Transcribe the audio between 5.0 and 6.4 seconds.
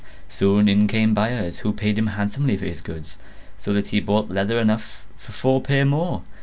for four pair more.